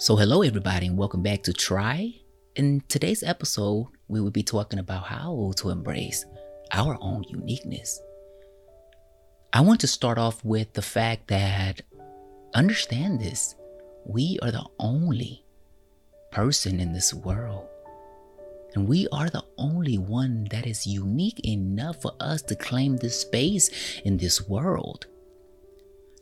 So, 0.00 0.16
hello, 0.16 0.40
everybody, 0.40 0.86
and 0.86 0.96
welcome 0.96 1.22
back 1.22 1.42
to 1.42 1.52
Try. 1.52 2.14
In 2.56 2.82
today's 2.88 3.22
episode, 3.22 3.88
we 4.08 4.22
will 4.22 4.30
be 4.30 4.42
talking 4.42 4.78
about 4.78 5.04
how 5.04 5.52
to 5.56 5.68
embrace 5.68 6.24
our 6.72 6.96
own 7.02 7.22
uniqueness. 7.28 8.00
I 9.52 9.60
want 9.60 9.78
to 9.80 9.86
start 9.86 10.16
off 10.16 10.42
with 10.42 10.72
the 10.72 10.80
fact 10.80 11.28
that 11.28 11.82
understand 12.54 13.20
this 13.20 13.54
we 14.06 14.38
are 14.40 14.50
the 14.50 14.64
only 14.78 15.44
person 16.32 16.80
in 16.80 16.94
this 16.94 17.12
world. 17.12 17.68
And 18.74 18.88
we 18.88 19.06
are 19.12 19.28
the 19.28 19.44
only 19.58 19.98
one 19.98 20.46
that 20.50 20.66
is 20.66 20.86
unique 20.86 21.40
enough 21.44 22.00
for 22.00 22.12
us 22.20 22.40
to 22.44 22.56
claim 22.56 22.96
this 22.96 23.20
space 23.20 23.68
in 24.06 24.16
this 24.16 24.48
world. 24.48 25.08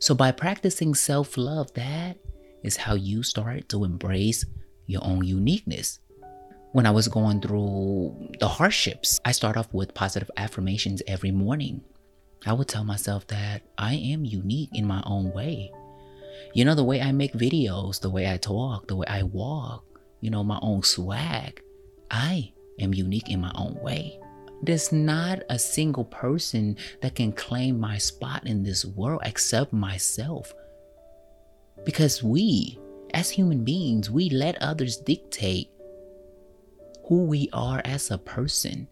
So, 0.01 0.13
by 0.13 0.33
practicing 0.33 0.95
self 0.95 1.37
love, 1.37 1.73
that 1.75 2.17
is 2.63 2.77
how 2.77 2.95
you 2.95 3.23
start 3.23 3.69
to 3.69 3.83
embrace 3.83 4.45
your 4.85 5.03
own 5.03 5.23
uniqueness. 5.23 5.99
When 6.71 6.85
I 6.85 6.91
was 6.91 7.07
going 7.07 7.41
through 7.41 8.31
the 8.39 8.47
hardships, 8.47 9.19
I 9.25 9.31
start 9.31 9.57
off 9.57 9.73
with 9.73 9.93
positive 9.93 10.29
affirmations 10.37 11.01
every 11.07 11.31
morning. 11.31 11.81
I 12.45 12.53
would 12.53 12.67
tell 12.67 12.83
myself 12.83 13.27
that 13.27 13.63
I 13.77 13.95
am 13.95 14.23
unique 14.23 14.69
in 14.73 14.85
my 14.85 15.01
own 15.05 15.31
way. 15.33 15.71
You 16.53 16.65
know, 16.65 16.75
the 16.75 16.83
way 16.83 17.01
I 17.01 17.11
make 17.11 17.33
videos, 17.33 17.99
the 17.99 18.09
way 18.09 18.31
I 18.31 18.37
talk, 18.37 18.87
the 18.87 18.95
way 18.95 19.07
I 19.07 19.23
walk, 19.23 19.83
you 20.21 20.29
know, 20.29 20.43
my 20.43 20.59
own 20.61 20.83
swag. 20.83 21.61
I 22.11 22.53
am 22.79 22.93
unique 22.93 23.29
in 23.29 23.41
my 23.41 23.51
own 23.55 23.75
way. 23.81 24.19
There's 24.61 24.91
not 24.91 25.39
a 25.49 25.57
single 25.57 26.05
person 26.05 26.77
that 27.01 27.15
can 27.15 27.31
claim 27.31 27.79
my 27.79 27.97
spot 27.97 28.45
in 28.45 28.63
this 28.63 28.85
world 28.85 29.21
except 29.23 29.71
myself. 29.71 30.53
Because 31.83 32.23
we, 32.23 32.77
as 33.13 33.29
human 33.29 33.63
beings, 33.63 34.09
we 34.09 34.29
let 34.29 34.61
others 34.61 34.97
dictate 34.97 35.69
who 37.07 37.25
we 37.25 37.49
are 37.53 37.81
as 37.85 38.11
a 38.11 38.17
person 38.17 38.87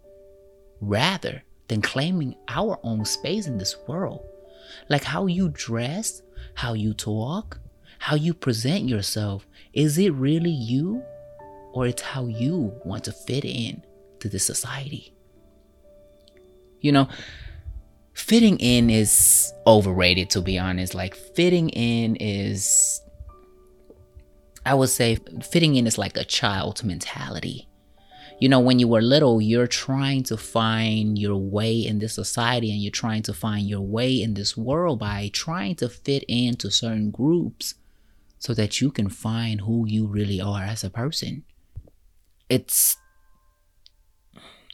rather 0.82 1.44
than 1.68 1.82
claiming 1.82 2.36
our 2.48 2.80
own 2.84 3.06
space 3.06 3.46
in 3.48 3.58
this 3.58 3.76
world. 3.88 4.26
Like 4.90 5.04
how 5.04 5.28
you 5.28 5.50
dress, 5.50 6.22
how 6.56 6.74
you 6.74 6.94
talk, 6.94 7.60
how 8.00 8.16
you 8.16 8.34
present 8.34 8.88
yourself. 8.90 9.48
Is 9.74 9.98
it 9.98 10.14
really 10.14 10.50
you? 10.50 11.04
Or 11.74 11.86
it's 11.86 12.02
how 12.02 12.26
you 12.26 12.74
want 12.84 13.04
to 13.04 13.12
fit 13.12 13.46
in 13.46 13.84
to 14.20 14.30
the 14.30 14.40
society? 14.40 15.14
You 16.80 16.92
know, 16.92 17.08
fitting 18.18 18.58
in 18.58 18.90
is 18.90 19.54
overrated 19.68 20.30
to 20.32 20.42
be 20.42 20.58
honest. 20.58 20.96
Like 20.96 21.16
fitting 21.16 21.70
in 21.70 22.16
is 22.18 23.00
i 24.66 24.74
would 24.74 24.90
say 24.90 25.18
fitting 25.42 25.76
in 25.76 25.88
is 25.88 25.98
like 25.98 26.18
a 26.18 26.26
child's 26.26 26.84
mentality. 26.84 27.70
You 28.40 28.50
know 28.50 28.60
when 28.60 28.80
you 28.80 28.88
were 28.88 29.02
little 29.02 29.40
you're 29.40 29.68
trying 29.68 30.24
to 30.24 30.38
find 30.38 31.18
your 31.18 31.38
way 31.38 31.74
in 31.86 32.00
this 32.00 32.16
society 32.16 32.72
and 32.72 32.82
you're 32.82 32.92
trying 32.92 33.22
to 33.24 33.34
find 33.34 33.68
your 33.68 33.82
way 33.82 34.22
in 34.22 34.34
this 34.34 34.58
world 34.58 35.00
by 35.00 35.30
trying 35.32 35.76
to 35.76 35.88
fit 35.88 36.24
into 36.28 36.72
certain 36.72 37.12
groups 37.12 37.76
so 38.40 38.54
that 38.56 38.82
you 38.82 38.92
can 38.92 39.10
find 39.10 39.62
who 39.62 39.88
you 39.88 40.08
really 40.08 40.42
are 40.42 40.64
as 40.64 40.84
a 40.84 40.90
person. 40.90 41.44
It's 42.50 42.98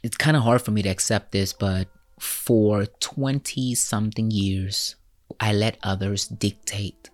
it's 0.02 0.16
kind 0.16 0.36
of 0.36 0.42
hard 0.42 0.62
for 0.62 0.70
me 0.70 0.82
to 0.82 0.88
accept 0.88 1.32
this 1.32 1.52
but 1.52 1.88
for 2.18 2.86
20 2.86 3.74
something 3.74 4.30
years, 4.30 4.96
I 5.40 5.52
let 5.52 5.78
others 5.82 6.26
dictate 6.26 7.10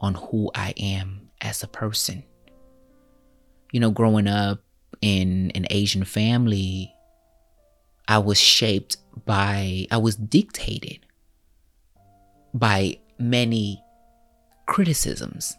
on 0.00 0.14
who 0.14 0.50
I 0.54 0.74
am 0.76 1.30
as 1.40 1.62
a 1.62 1.68
person. 1.68 2.24
You 3.72 3.80
know, 3.80 3.90
growing 3.90 4.26
up 4.26 4.60
in 5.00 5.50
an 5.54 5.66
Asian 5.70 6.04
family, 6.04 6.94
I 8.08 8.18
was 8.18 8.38
shaped 8.38 8.98
by, 9.24 9.86
I 9.90 9.96
was 9.96 10.16
dictated 10.16 11.06
by 12.52 12.98
many 13.18 13.82
criticisms 14.66 15.56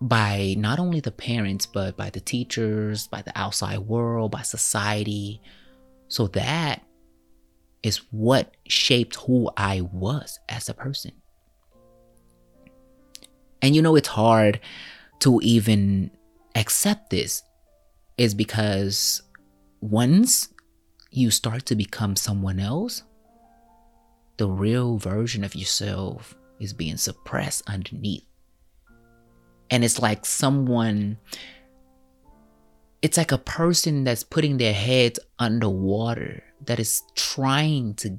by 0.00 0.54
not 0.58 0.78
only 0.78 1.00
the 1.00 1.10
parents, 1.10 1.66
but 1.66 1.96
by 1.96 2.10
the 2.10 2.20
teachers, 2.20 3.08
by 3.08 3.22
the 3.22 3.36
outside 3.36 3.78
world, 3.80 4.30
by 4.30 4.42
society. 4.42 5.40
So 6.08 6.28
that 6.28 6.82
is 7.82 7.98
what 8.10 8.56
shaped 8.66 9.16
who 9.16 9.50
I 9.56 9.80
was 9.80 10.38
as 10.48 10.68
a 10.68 10.74
person. 10.74 11.12
And 13.62 13.74
you 13.74 13.82
know, 13.82 13.96
it's 13.96 14.08
hard 14.08 14.60
to 15.20 15.40
even 15.42 16.10
accept 16.54 17.10
this, 17.10 17.42
is 18.16 18.34
because 18.34 19.22
once 19.80 20.48
you 21.10 21.30
start 21.30 21.66
to 21.66 21.74
become 21.74 22.16
someone 22.16 22.60
else, 22.60 23.02
the 24.36 24.48
real 24.48 24.98
version 24.98 25.42
of 25.44 25.54
yourself 25.54 26.36
is 26.60 26.72
being 26.72 26.96
suppressed 26.96 27.62
underneath. 27.66 28.24
And 29.70 29.84
it's 29.84 30.00
like 30.00 30.24
someone, 30.24 31.18
it's 33.02 33.16
like 33.16 33.32
a 33.32 33.38
person 33.38 34.04
that's 34.04 34.24
putting 34.24 34.56
their 34.56 34.72
head 34.72 35.18
underwater 35.38 36.42
that 36.66 36.80
is 36.80 37.02
trying 37.14 37.94
to 37.94 38.18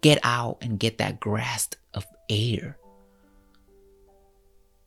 get 0.00 0.18
out 0.22 0.58
and 0.60 0.78
get 0.78 0.98
that 0.98 1.18
grasp 1.18 1.74
of 1.94 2.06
air. 2.30 2.78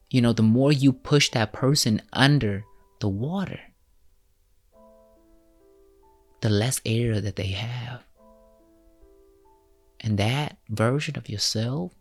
You 0.09 0.21
know, 0.21 0.33
the 0.33 0.43
more 0.43 0.71
you 0.71 0.93
push 0.93 1.29
that 1.31 1.51
person 1.51 2.01
under 2.13 2.63
the 2.99 3.09
water, 3.09 3.59
the 6.41 6.49
less 6.49 6.79
air 6.85 7.19
that 7.19 7.35
they 7.35 7.47
have. 7.47 8.03
And 9.99 10.17
that 10.17 10.57
version 10.69 11.17
of 11.17 11.29
yourself 11.29 11.93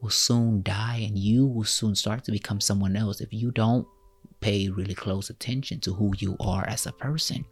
will 0.00 0.10
soon 0.10 0.62
die, 0.62 1.04
and 1.06 1.16
you 1.18 1.46
will 1.46 1.64
soon 1.64 1.94
start 1.94 2.24
to 2.24 2.32
become 2.32 2.60
someone 2.60 2.96
else 2.96 3.20
if 3.20 3.32
you 3.32 3.50
don't 3.50 3.86
pay 4.46 4.68
really 4.68 4.94
close 4.94 5.28
attention 5.30 5.80
to 5.80 5.90
who 5.92 6.12
you 6.18 6.36
are 6.38 6.64
as 6.68 6.86
a 6.86 6.92
person 6.92 7.44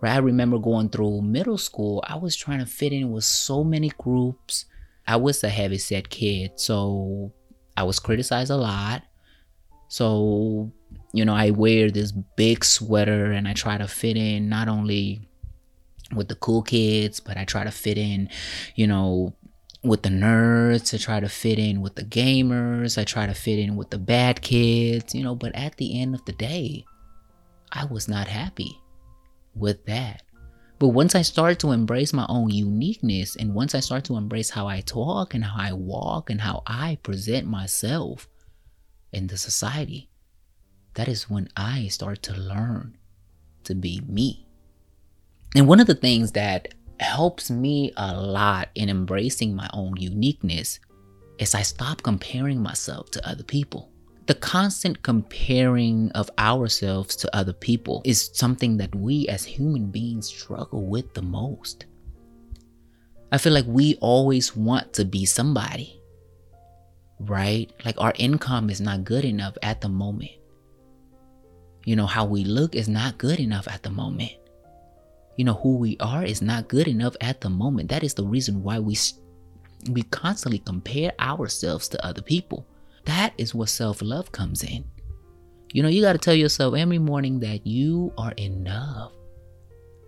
right? 0.00 0.12
I 0.12 0.18
remember 0.18 0.58
going 0.58 0.88
through 0.88 1.22
middle 1.22 1.58
school, 1.58 2.02
I 2.06 2.16
was 2.16 2.36
trying 2.36 2.60
to 2.60 2.66
fit 2.66 2.92
in 2.92 3.12
with 3.12 3.24
so 3.24 3.64
many 3.64 3.90
groups. 3.98 4.66
I 5.06 5.16
was 5.16 5.42
a 5.44 5.48
heavy 5.48 5.78
set 5.78 6.10
kid, 6.10 6.52
so 6.56 7.32
I 7.76 7.84
was 7.84 7.98
criticized 7.98 8.50
a 8.50 8.56
lot. 8.56 9.02
So, 9.88 10.72
you 11.12 11.24
know, 11.24 11.34
I 11.34 11.50
wear 11.50 11.90
this 11.90 12.12
big 12.12 12.64
sweater 12.64 13.30
and 13.32 13.46
I 13.46 13.52
try 13.52 13.78
to 13.78 13.86
fit 13.86 14.16
in 14.16 14.48
not 14.48 14.68
only 14.68 15.28
with 16.14 16.28
the 16.28 16.34
cool 16.34 16.62
kids, 16.62 17.20
but 17.20 17.36
I 17.36 17.44
try 17.44 17.64
to 17.64 17.70
fit 17.70 17.98
in, 17.98 18.28
you 18.74 18.86
know, 18.86 19.34
with 19.86 20.02
the 20.02 20.08
nerds, 20.08 20.92
I 20.92 20.98
try 20.98 21.20
to 21.20 21.28
fit 21.28 21.58
in 21.58 21.80
with 21.80 21.94
the 21.94 22.04
gamers, 22.04 22.98
I 22.98 23.04
try 23.04 23.26
to 23.26 23.34
fit 23.34 23.58
in 23.58 23.76
with 23.76 23.90
the 23.90 23.98
bad 23.98 24.42
kids, 24.42 25.14
you 25.14 25.22
know, 25.22 25.34
but 25.34 25.54
at 25.54 25.76
the 25.76 26.00
end 26.00 26.14
of 26.14 26.24
the 26.24 26.32
day, 26.32 26.84
I 27.72 27.84
was 27.84 28.08
not 28.08 28.28
happy 28.28 28.80
with 29.54 29.84
that. 29.86 30.22
But 30.78 30.88
once 30.88 31.14
I 31.14 31.22
start 31.22 31.58
to 31.60 31.72
embrace 31.72 32.12
my 32.12 32.26
own 32.28 32.50
uniqueness 32.50 33.36
and 33.36 33.54
once 33.54 33.74
I 33.74 33.80
start 33.80 34.04
to 34.04 34.16
embrace 34.16 34.50
how 34.50 34.66
I 34.66 34.82
talk 34.82 35.32
and 35.32 35.42
how 35.42 35.54
I 35.58 35.72
walk 35.72 36.28
and 36.28 36.40
how 36.40 36.62
I 36.66 36.98
present 37.02 37.46
myself 37.46 38.28
in 39.12 39.26
the 39.26 39.38
society, 39.38 40.10
that 40.94 41.08
is 41.08 41.30
when 41.30 41.48
I 41.56 41.88
start 41.88 42.22
to 42.24 42.34
learn 42.34 42.98
to 43.64 43.74
be 43.74 44.02
me. 44.06 44.46
And 45.54 45.66
one 45.66 45.80
of 45.80 45.86
the 45.86 45.94
things 45.94 46.32
that 46.32 46.74
helps 47.00 47.50
me 47.50 47.92
a 47.96 48.18
lot 48.18 48.68
in 48.74 48.88
embracing 48.88 49.54
my 49.54 49.68
own 49.72 49.96
uniqueness 49.96 50.80
is 51.38 51.54
I 51.54 51.62
stop 51.62 52.02
comparing 52.02 52.62
myself 52.62 53.10
to 53.12 53.28
other 53.28 53.44
people. 53.44 53.90
The 54.26 54.34
constant 54.34 55.02
comparing 55.02 56.10
of 56.12 56.30
ourselves 56.38 57.14
to 57.16 57.36
other 57.36 57.52
people 57.52 58.02
is 58.04 58.30
something 58.32 58.76
that 58.78 58.94
we 58.94 59.28
as 59.28 59.44
human 59.44 59.90
beings 59.90 60.26
struggle 60.26 60.84
with 60.86 61.14
the 61.14 61.22
most. 61.22 61.86
I 63.30 63.38
feel 63.38 63.52
like 63.52 63.66
we 63.68 63.96
always 64.00 64.56
want 64.56 64.92
to 64.94 65.04
be 65.04 65.26
somebody, 65.26 66.00
right? 67.20 67.70
Like 67.84 68.00
our 68.00 68.12
income 68.16 68.70
is 68.70 68.80
not 68.80 69.04
good 69.04 69.24
enough 69.24 69.56
at 69.62 69.80
the 69.80 69.88
moment. 69.88 70.32
You 71.84 71.94
know, 71.94 72.06
how 72.06 72.24
we 72.24 72.42
look 72.42 72.74
is 72.74 72.88
not 72.88 73.18
good 73.18 73.38
enough 73.38 73.68
at 73.68 73.84
the 73.84 73.90
moment. 73.90 74.32
You 75.36 75.44
know, 75.44 75.54
who 75.54 75.76
we 75.76 75.96
are 76.00 76.24
is 76.24 76.40
not 76.40 76.68
good 76.68 76.88
enough 76.88 77.14
at 77.20 77.40
the 77.40 77.50
moment. 77.50 77.90
That 77.90 78.02
is 78.02 78.14
the 78.14 78.24
reason 78.24 78.62
why 78.62 78.78
we 78.78 78.96
we 79.90 80.02
constantly 80.02 80.58
compare 80.58 81.12
ourselves 81.20 81.88
to 81.88 82.04
other 82.04 82.22
people. 82.22 82.66
That 83.04 83.34
is 83.38 83.54
where 83.54 83.66
self 83.66 84.02
love 84.02 84.32
comes 84.32 84.62
in. 84.62 84.84
You 85.72 85.82
know, 85.82 85.88
you 85.88 86.02
got 86.02 86.12
to 86.12 86.18
tell 86.18 86.34
yourself 86.34 86.74
every 86.74 86.98
morning 86.98 87.40
that 87.40 87.66
you 87.66 88.12
are 88.16 88.32
enough. 88.32 89.12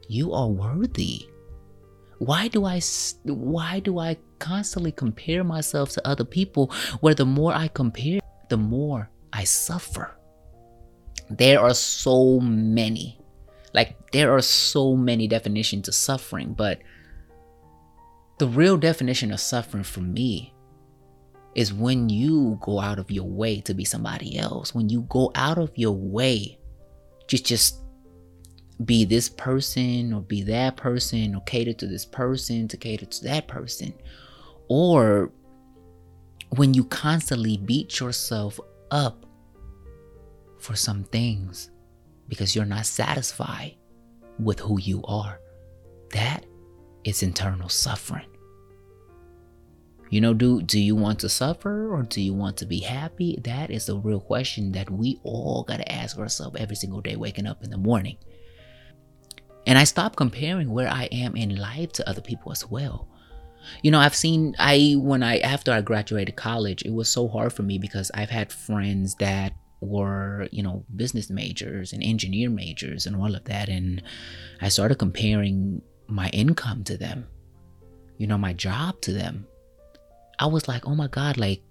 You 0.09 0.33
are 0.33 0.49
worthy. 0.49 1.29
Why 2.19 2.49
do 2.49 2.65
I 2.65 2.81
why 3.25 3.81
do 3.81 3.99
I 3.99 4.17
constantly 4.39 4.93
compare 4.93 5.45
myself 5.45 5.91
to 5.91 6.09
other 6.09 6.25
people 6.25 6.73
where 7.01 7.15
the 7.15 7.27
more 7.27 7.53
I 7.53 7.69
compare, 7.69 8.21
the 8.49 8.57
more 8.57 9.11
I 9.33 9.45
suffer? 9.45 10.17
There 11.31 11.61
are 11.61 11.75
so 11.75 12.41
many. 12.41 13.21
Like 13.75 13.97
there 14.13 14.35
are 14.35 14.43
so 14.43 14.97
many 14.97 15.29
definitions 15.29 15.89
of 15.89 15.95
suffering, 15.95 16.55
but 16.55 16.81
the 18.39 18.47
real 18.47 18.77
definition 18.77 19.33
of 19.33 19.41
suffering 19.41 19.85
for 19.85 20.01
me 20.01 20.55
is 21.55 21.73
when 21.73 22.09
you 22.09 22.59
go 22.61 22.81
out 22.81 22.99
of 22.99 23.11
your 23.11 23.27
way 23.27 23.61
to 23.63 23.75
be 23.75 23.85
somebody 23.85 24.39
else. 24.39 24.75
When 24.75 24.89
you 24.89 25.03
go 25.09 25.33
out 25.35 25.59
of 25.59 25.73
your 25.75 25.93
way 25.93 26.59
to 27.27 27.43
just 27.43 27.83
be 28.85 29.05
this 29.05 29.29
person 29.29 30.13
or 30.13 30.21
be 30.21 30.43
that 30.43 30.77
person 30.77 31.35
or 31.35 31.41
cater 31.43 31.73
to 31.73 31.87
this 31.87 32.05
person 32.05 32.69
to 32.69 32.77
cater 32.77 33.07
to 33.07 33.25
that 33.25 33.49
person. 33.49 33.93
Or 34.69 35.33
when 36.51 36.75
you 36.75 36.85
constantly 36.85 37.57
beat 37.57 37.99
yourself 37.99 38.61
up 38.91 39.27
for 40.59 40.77
some 40.77 41.05
things 41.05 41.71
because 42.29 42.55
you're 42.55 42.65
not 42.65 42.87
satisfied 42.87 43.77
with 44.39 44.61
who 44.61 44.79
you 44.81 45.03
are. 45.05 45.41
That 46.13 46.45
is 47.05 47.23
internal 47.23 47.69
suffering. 47.69 48.27
You 50.11 50.23
know, 50.23 50.33
do 50.33 50.63
do 50.63 50.81
you 50.81 50.97
want 50.97 51.19
to 51.21 51.29
suffer 51.29 51.95
or 51.95 52.03
do 52.03 52.23
you 52.23 52.33
want 52.33 52.57
to 52.59 52.67
be 52.67 52.81
happy? 52.81 53.39
That 53.45 53.71
is 53.71 53.87
the 53.87 53.99
real 53.99 54.21
question 54.21 54.73
that 54.73 54.89
we 54.91 55.21
all 55.23 55.65
got 55.65 55.79
to 55.79 55.93
ask 55.93 56.19
ourselves 56.19 56.57
every 56.59 56.77
single 56.77 57.03
day 57.03 57.17
waking 57.17 57.47
up 57.47 57.63
in 57.63 57.71
the 57.71 57.77
morning. 57.77 58.17
And 59.67 59.77
I 59.77 59.85
stopped 59.85 60.17
comparing 60.17 60.71
where 60.71 60.89
I 60.89 61.05
am 61.13 61.37
in 61.37 61.57
life 61.57 61.93
to 61.95 62.09
other 62.09 62.23
people 62.23 62.53
as 62.53 62.65
well. 62.71 63.07
You 63.83 63.91
know, 63.91 63.99
I've 63.99 64.15
seen 64.15 64.57
I 64.59 64.95
when 64.97 65.23
I 65.23 65.39
after 65.41 65.73
I 65.73 65.83
graduated 65.83 66.37
college, 66.37 66.83
it 66.83 66.93
was 66.93 67.11
so 67.11 67.29
hard 67.29 67.53
for 67.53 67.63
me 67.63 67.77
because 67.77 68.11
I've 68.15 68.31
had 68.31 68.51
friends 68.51 69.15
that 69.17 69.53
were, 69.81 70.49
you 70.51 70.63
know, 70.63 70.85
business 70.95 71.31
majors 71.31 71.93
and 71.93 72.03
engineer 72.03 72.51
majors 72.51 73.07
and 73.07 73.17
all 73.17 73.35
of 73.35 73.45
that 73.45 73.69
and 73.69 74.03
I 74.61 74.69
started 74.69 74.97
comparing 74.97 75.83
my 76.09 76.29
income 76.31 76.85
to 76.85 76.97
them. 76.97 77.27
You 78.17 78.27
know, 78.27 78.39
my 78.39 78.53
job 78.53 79.01
to 79.03 79.13
them. 79.13 79.47
I 80.41 80.47
was 80.47 80.67
like, 80.67 80.87
"Oh 80.87 80.95
my 80.95 81.09
god, 81.09 81.37
like 81.37 81.63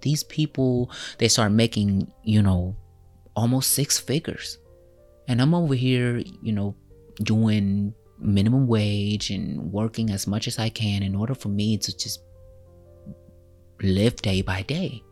these 0.00 0.24
people 0.24 0.90
they 1.18 1.28
start 1.28 1.52
making, 1.52 2.10
you 2.24 2.42
know, 2.42 2.76
almost 3.36 3.72
six 3.72 3.98
figures." 3.98 4.58
And 5.28 5.40
I'm 5.40 5.54
over 5.54 5.74
here, 5.74 6.22
you 6.42 6.52
know, 6.52 6.74
doing 7.22 7.94
minimum 8.18 8.66
wage 8.66 9.30
and 9.30 9.72
working 9.72 10.10
as 10.10 10.26
much 10.26 10.46
as 10.48 10.58
I 10.58 10.68
can 10.68 11.02
in 11.02 11.14
order 11.14 11.34
for 11.34 11.48
me 11.48 11.78
to 11.78 11.96
just 11.96 12.22
live 13.82 14.16
day 14.16 14.42
by 14.42 14.62
day. 14.62 15.02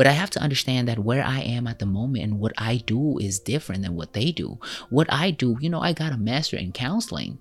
But 0.00 0.06
I 0.06 0.12
have 0.12 0.30
to 0.30 0.40
understand 0.40 0.88
that 0.88 0.98
where 0.98 1.22
I 1.22 1.40
am 1.40 1.66
at 1.66 1.78
the 1.78 1.84
moment 1.84 2.24
and 2.24 2.40
what 2.40 2.54
I 2.56 2.78
do 2.78 3.18
is 3.18 3.38
different 3.38 3.82
than 3.82 3.96
what 3.96 4.14
they 4.14 4.32
do. 4.32 4.58
What 4.88 5.06
I 5.12 5.30
do, 5.30 5.58
you 5.60 5.68
know, 5.68 5.82
I 5.82 5.92
got 5.92 6.14
a 6.14 6.16
master 6.16 6.56
in 6.56 6.72
counseling. 6.72 7.38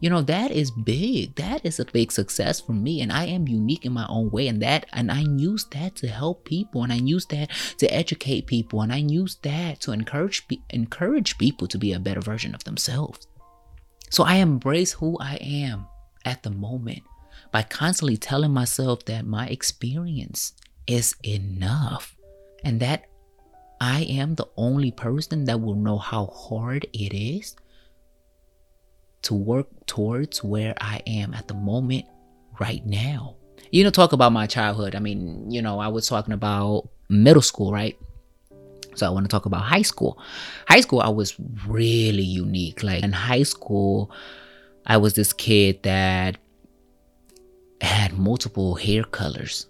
You 0.00 0.10
know, 0.10 0.20
that 0.20 0.50
is 0.50 0.70
big. 0.70 1.36
That 1.36 1.64
is 1.64 1.80
a 1.80 1.86
big 1.86 2.12
success 2.12 2.60
for 2.60 2.72
me. 2.72 3.00
And 3.00 3.10
I 3.10 3.24
am 3.24 3.48
unique 3.48 3.86
in 3.86 3.94
my 3.94 4.04
own 4.10 4.30
way. 4.30 4.46
And 4.46 4.60
that, 4.60 4.84
and 4.92 5.10
I 5.10 5.20
use 5.20 5.64
that 5.70 5.96
to 5.96 6.06
help 6.06 6.44
people. 6.44 6.82
And 6.82 6.92
I 6.92 6.96
use 6.96 7.24
that 7.28 7.48
to 7.78 7.86
educate 7.86 8.46
people. 8.46 8.82
And 8.82 8.92
I 8.92 8.98
use 8.98 9.36
that 9.36 9.80
to 9.80 9.92
encourage, 9.92 10.46
encourage 10.68 11.38
people 11.38 11.66
to 11.66 11.78
be 11.78 11.94
a 11.94 11.98
better 11.98 12.20
version 12.20 12.54
of 12.54 12.62
themselves. 12.64 13.26
So 14.10 14.22
I 14.22 14.34
embrace 14.34 14.92
who 14.92 15.16
I 15.18 15.36
am 15.36 15.86
at 16.26 16.42
the 16.42 16.50
moment 16.50 17.04
by 17.52 17.62
constantly 17.62 18.18
telling 18.18 18.52
myself 18.52 19.06
that 19.06 19.24
my 19.24 19.46
experience 19.46 20.52
is 20.86 21.14
enough 21.24 22.16
and 22.64 22.80
that 22.80 23.06
I 23.80 24.02
am 24.02 24.34
the 24.34 24.48
only 24.56 24.90
person 24.90 25.44
that 25.44 25.60
will 25.60 25.74
know 25.74 25.98
how 25.98 26.26
hard 26.26 26.86
it 26.92 27.14
is 27.14 27.56
to 29.22 29.34
work 29.34 29.68
towards 29.86 30.42
where 30.42 30.74
I 30.80 31.02
am 31.06 31.34
at 31.34 31.48
the 31.48 31.54
moment 31.54 32.06
right 32.60 32.84
now. 32.86 33.36
You 33.70 33.84
know, 33.84 33.90
talk 33.90 34.12
about 34.12 34.32
my 34.32 34.46
childhood. 34.46 34.94
I 34.94 35.00
mean, 35.00 35.50
you 35.50 35.60
know, 35.60 35.78
I 35.78 35.88
was 35.88 36.06
talking 36.06 36.32
about 36.32 36.88
middle 37.08 37.42
school, 37.42 37.72
right? 37.72 37.98
So 38.94 39.06
I 39.06 39.10
want 39.10 39.24
to 39.24 39.28
talk 39.28 39.46
about 39.46 39.62
high 39.62 39.82
school. 39.82 40.18
High 40.68 40.80
school, 40.80 41.00
I 41.00 41.08
was 41.10 41.34
really 41.66 42.22
unique. 42.22 42.82
Like 42.82 43.02
in 43.02 43.12
high 43.12 43.42
school, 43.42 44.10
I 44.86 44.96
was 44.96 45.14
this 45.14 45.32
kid 45.32 45.82
that 45.82 46.38
had 47.80 48.18
multiple 48.18 48.74
hair 48.74 49.04
colors, 49.04 49.66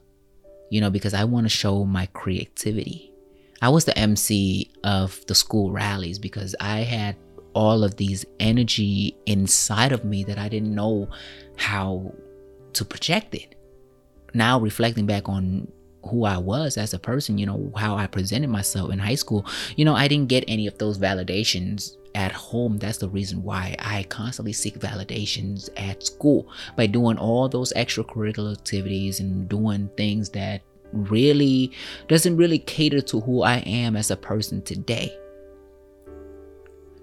you 0.70 0.80
know, 0.80 0.90
because 0.90 1.14
I 1.14 1.24
want 1.24 1.44
to 1.44 1.50
show 1.50 1.84
my 1.84 2.06
creativity. 2.06 3.12
I 3.62 3.68
was 3.68 3.84
the 3.84 3.96
MC 3.98 4.70
of 4.84 5.24
the 5.26 5.34
school 5.34 5.72
rallies 5.72 6.18
because 6.18 6.54
I 6.60 6.80
had 6.80 7.16
all 7.54 7.84
of 7.84 7.96
these 7.96 8.26
energy 8.38 9.16
inside 9.24 9.92
of 9.92 10.04
me 10.04 10.24
that 10.24 10.38
I 10.38 10.48
didn't 10.48 10.74
know 10.74 11.08
how 11.56 12.14
to 12.74 12.84
project 12.84 13.34
it. 13.34 13.54
Now 14.34 14.60
reflecting 14.60 15.06
back 15.06 15.28
on 15.28 15.72
who 16.10 16.24
I 16.24 16.36
was 16.36 16.76
as 16.76 16.92
a 16.92 16.98
person, 16.98 17.38
you 17.38 17.46
know, 17.46 17.72
how 17.76 17.96
I 17.96 18.06
presented 18.06 18.50
myself 18.50 18.92
in 18.92 18.98
high 18.98 19.14
school, 19.14 19.46
you 19.76 19.84
know, 19.84 19.94
I 19.94 20.06
didn't 20.08 20.28
get 20.28 20.44
any 20.46 20.66
of 20.66 20.78
those 20.78 20.98
validations 20.98 21.96
at 22.16 22.32
home. 22.32 22.78
That's 22.78 22.98
the 22.98 23.10
reason 23.10 23.42
why 23.42 23.76
I 23.78 24.04
constantly 24.04 24.54
seek 24.54 24.80
validations 24.80 25.68
at 25.76 26.02
school 26.02 26.48
by 26.74 26.86
doing 26.86 27.18
all 27.18 27.48
those 27.48 27.74
extracurricular 27.74 28.52
activities 28.52 29.20
and 29.20 29.48
doing 29.48 29.90
things 29.98 30.30
that 30.30 30.62
really 30.92 31.72
doesn't 32.08 32.38
really 32.38 32.58
cater 32.58 33.02
to 33.02 33.20
who 33.20 33.42
I 33.42 33.58
am 33.58 33.96
as 33.96 34.10
a 34.10 34.16
person 34.16 34.62
today. 34.62 35.14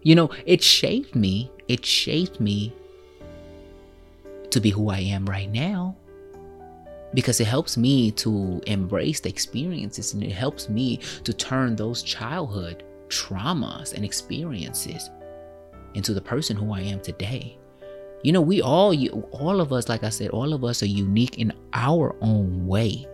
You 0.02 0.16
know, 0.16 0.32
it 0.46 0.64
shaped 0.64 1.16
me. 1.16 1.52
It 1.68 1.86
shaped 1.86 2.40
me 2.40 2.74
to 4.50 4.60
be 4.60 4.72
who 4.72 4.90
I 4.90 5.00
am 5.00 5.28
right 5.28 5.50
now 5.50 5.96
because 7.14 7.40
it 7.40 7.46
helps 7.46 7.78
me 7.78 8.10
to 8.12 8.60
embrace 8.66 9.20
the 9.20 9.30
experiences 9.30 10.16
and 10.16 10.24
it 10.24 10.32
helps 10.32 10.70
me 10.70 11.00
to 11.24 11.34
turn 11.34 11.76
those 11.76 12.02
childhood 12.02 12.84
traumas 13.14 13.94
and 13.94 14.04
experiences 14.04 15.10
into 15.94 16.14
the 16.14 16.22
person 16.22 16.56
who 16.56 16.74
I 16.74 16.82
am 16.82 17.00
today. 17.00 17.58
You 18.24 18.32
know, 18.32 18.42
we 18.42 18.62
all, 18.62 18.96
all 19.32 19.62
of 19.62 19.74
us, 19.74 19.90
like 19.90 20.04
I 20.04 20.10
said, 20.10 20.30
all 20.30 20.54
of 20.54 20.64
us 20.64 20.82
are 20.82 20.88
unique 20.88 21.38
in 21.38 21.54
our 21.74 22.16
own 22.22 22.66
way. 22.66 23.06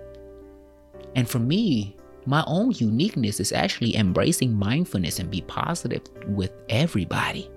And 1.15 1.27
for 1.27 1.39
me, 1.39 1.95
my 2.25 2.43
own 2.47 2.71
uniqueness 2.71 3.39
is 3.39 3.51
actually 3.51 3.95
embracing 3.95 4.53
mindfulness 4.53 5.19
and 5.19 5.31
be 5.31 5.41
positive 5.41 6.03
with 6.27 6.51
everybody. 6.69 7.49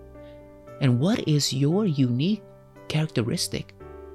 And 0.81 0.99
what 0.99 1.29
is 1.29 1.53
your 1.53 1.85
unique 1.85 2.43
characteristic? 2.89 3.75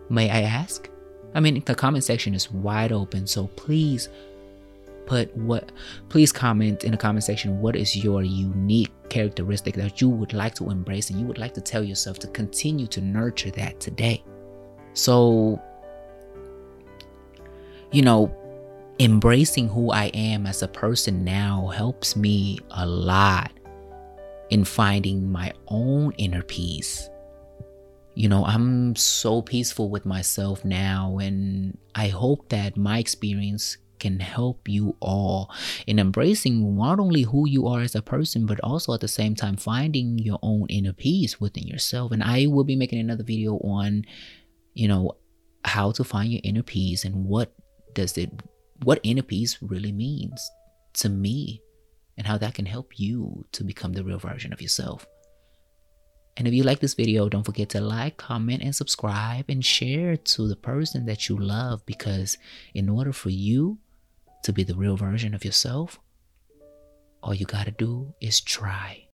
May 0.09 0.29
I 0.29 0.41
ask? 0.41 0.89
I 1.35 1.39
mean, 1.39 1.61
the 1.65 1.75
comment 1.75 2.03
section 2.03 2.33
is 2.33 2.51
wide 2.51 2.91
open, 2.91 3.27
so 3.27 3.47
please 3.47 4.09
put 5.07 5.35
what 5.37 5.71
please 6.09 6.31
comment 6.31 6.83
in 6.83 6.91
the 6.91 6.97
comment 6.97 7.23
section 7.23 7.59
what 7.61 7.75
is 7.75 7.95
your 7.95 8.21
unique 8.23 8.91
characteristic 9.09 9.75
that 9.75 10.01
you 10.01 10.09
would 10.09 10.33
like 10.33 10.53
to 10.55 10.69
embrace 10.69 11.09
and 11.09 11.19
you 11.19 11.25
would 11.25 11.37
like 11.37 11.53
to 11.53 11.61
tell 11.61 11.83
yourself 11.83 12.19
to 12.19 12.27
continue 12.27 12.87
to 12.87 13.01
nurture 13.01 13.51
that 13.51 13.79
today. 13.79 14.23
So 14.93 15.61
you 17.91 18.01
know, 18.01 18.35
embracing 18.99 19.69
who 19.69 19.91
I 19.91 20.05
am 20.05 20.45
as 20.45 20.61
a 20.61 20.67
person 20.67 21.23
now 21.23 21.67
helps 21.67 22.15
me 22.15 22.59
a 22.71 22.85
lot 22.85 23.51
in 24.49 24.63
finding 24.63 25.31
my 25.31 25.53
own 25.67 26.11
inner 26.17 26.43
peace. 26.43 27.09
You 28.13 28.29
know, 28.29 28.45
I'm 28.45 28.95
so 28.95 29.41
peaceful 29.41 29.89
with 29.89 30.05
myself 30.05 30.65
now, 30.65 31.19
and 31.19 31.77
I 31.93 32.07
hope 32.07 32.49
that 32.49 32.75
my 32.75 32.97
experience 32.97 33.77
can 33.99 34.19
help 34.19 34.67
you 34.67 34.95
all 34.99 35.51
in 35.85 35.99
embracing 35.99 36.75
not 36.77 36.99
only 36.99 37.23
who 37.23 37.47
you 37.47 37.67
are 37.67 37.81
as 37.81 37.95
a 37.95 38.01
person, 38.01 38.45
but 38.45 38.59
also 38.61 38.93
at 38.93 39.01
the 39.01 39.07
same 39.07 39.35
time 39.35 39.55
finding 39.55 40.19
your 40.19 40.39
own 40.41 40.67
inner 40.69 40.93
peace 40.93 41.39
within 41.39 41.67
yourself. 41.67 42.11
And 42.11 42.23
I 42.23 42.47
will 42.47 42.63
be 42.63 42.75
making 42.75 42.99
another 42.99 43.23
video 43.23 43.57
on, 43.57 44.03
you 44.73 44.87
know, 44.87 45.13
how 45.65 45.91
to 45.91 46.03
find 46.03 46.31
your 46.31 46.41
inner 46.43 46.63
peace 46.63 47.03
and 47.03 47.25
what 47.25 47.53
does 47.93 48.17
it 48.17 48.31
what 48.83 48.99
inner 49.03 49.23
peace 49.23 49.57
really 49.61 49.91
means 49.91 50.49
to 50.93 51.09
me 51.09 51.61
and 52.17 52.27
how 52.27 52.37
that 52.37 52.53
can 52.53 52.65
help 52.65 52.99
you 52.99 53.45
to 53.51 53.63
become 53.63 53.93
the 53.93 54.03
real 54.03 54.19
version 54.19 54.53
of 54.53 54.61
yourself. 54.61 55.05
And 56.35 56.47
if 56.47 56.53
you 56.53 56.63
like 56.63 56.79
this 56.79 56.93
video, 56.93 57.29
don't 57.29 57.43
forget 57.43 57.69
to 57.69 57.81
like, 57.81 58.17
comment, 58.17 58.61
and 58.61 58.75
subscribe 58.75 59.45
and 59.49 59.65
share 59.65 60.15
to 60.17 60.47
the 60.47 60.55
person 60.55 61.05
that 61.05 61.27
you 61.29 61.37
love 61.37 61.83
because 61.85 62.37
in 62.75 62.89
order 62.89 63.11
for 63.11 63.31
you 63.31 63.79
to 64.43 64.53
be 64.53 64.63
the 64.63 64.75
real 64.75 64.95
version 64.97 65.33
of 65.33 65.43
yourself, 65.43 65.99
all 67.23 67.33
you 67.33 67.45
gotta 67.45 67.71
do 67.71 68.13
is 68.21 68.41
try. 68.41 69.06